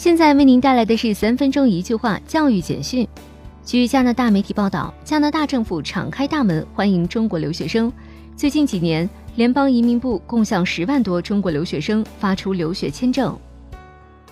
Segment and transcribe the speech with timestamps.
[0.00, 3.06] 现在为您带来的是三分钟一句话教育简讯。
[3.62, 7.92] 据加拿大媒体报道，加拿大政府敞开大门欢迎中国留学生。
[8.34, 13.38] 最近几年，联邦移民部共向十万多中国留学生发出留学签证。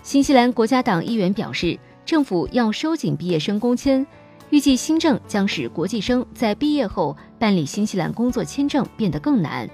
[0.02, 4.06] 新西兰国家党议员表示，政府要收紧毕业生工签，
[4.48, 9.68] 预计新政将使国际生在毕业后办理新西兰工作签证变得更难。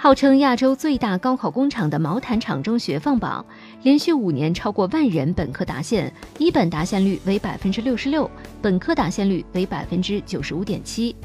[0.00, 3.44] 号称亚洲最大高考工厂的毛坦厂中学放榜，
[3.82, 8.30] 连续五年超过万人本科达线，一本达线率为百分之六十六，
[8.62, 11.16] 本科达线率为百分之九十五点七。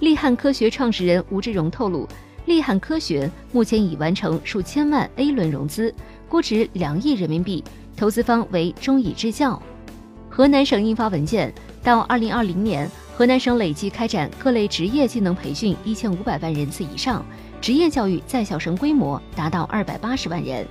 [0.00, 2.08] 利汉科学创始人吴志荣透露，
[2.46, 5.94] 利汉科学目前已完成数千万 A 轮融资，
[6.30, 7.62] 估值两亿人民币，
[7.94, 9.62] 投资方为中以制教。
[10.30, 17.26] 河南省印发文件，到二零二零年，河南省累计开展各类职业技能培训一千五百万人次以上。
[17.60, 20.64] 职业教育在校生规模达到二百八十万人。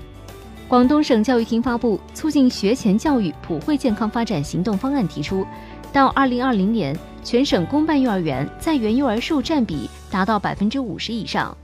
[0.65, 5.45] 广东省教育厅发布《促进学前教育普惠健康发展行动方案》，提出，
[5.91, 11.55] 到二零二零年，全省公办幼儿园在园幼儿数占比达到百分之五十以上。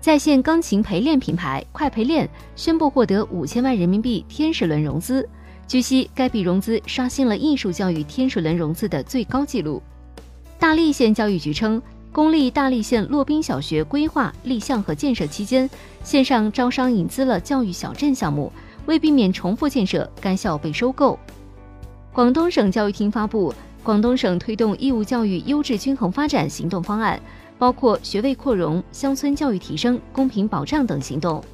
[0.00, 5.28] 在线钢琴陪练品牌快陪练宣布获得五千万人民币天使轮融资。
[5.66, 9.82] 据悉，该笔融资刷新了艺术教育天使轮融资的最高纪录。
[10.64, 11.82] 大荔县教育局称。
[12.10, 15.68] 公立大荔县洛宾小学规划立项和建设期间，
[16.02, 18.50] 线上招商引资了教育小镇项目，
[18.86, 21.18] 为避免重复建设，该校被收购。
[22.14, 27.18] 广东省教育厅发布《广东省推动义务教育优质均衡发展行动方案》，
[27.58, 31.44] 包括学位扩容、乡村教育提升、公平保障等行动。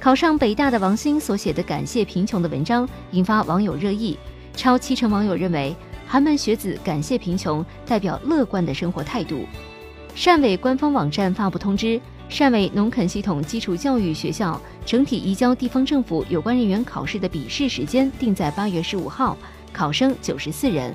[0.00, 4.18] 考上北大的王鑫所写的感谢贫穷的文章引发网友热议，
[4.56, 5.72] 超七成网友认为
[6.06, 9.44] 寒门学子感谢贫穷代表乐观的生活态度。
[10.16, 19.36] 汕尾官方网站发布通知，汕尾农垦系统基础教育学校整体移交地方政府有关人员考试的笔试时间定在八月十五号，
[19.72, 20.94] 考生九十四人。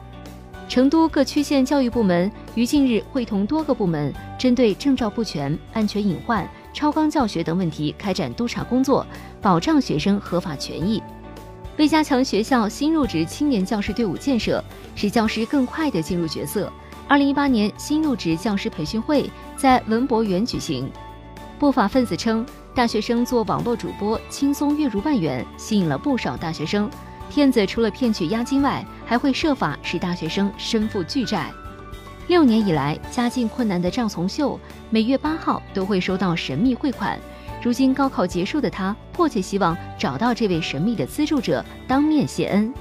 [0.69, 9.05] 成都各区县教育部门于近日会同多个部门，针对证照不全、安全隐患、超纲教学等问题开展督查工作，
[9.41, 11.01] 保障学生合法权益。
[11.79, 14.61] 为加强学校新入职青年教师队伍建设，
[14.95, 16.69] 使教师更快地进入角色。
[17.07, 20.91] 二零一八年新入职教师培训会在文博园举行，
[21.57, 22.45] 不法分子称
[22.75, 26.91] 大学生做网络主播轻松月入万元，吸引了不少大学生。
[27.29, 31.49] 骗子除了骗取押金外，还会设法使大学生身负巨债。
[32.27, 34.59] 六年以来家境困难的赵从秀，
[34.89, 37.17] 每月八号都会收到神秘汇款。
[37.61, 42.73] 如今高考结束的他，迫切希望找到这位神秘的资助者，当面谢恩。